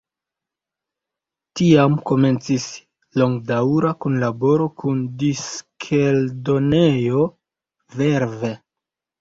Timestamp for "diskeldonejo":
5.25-7.29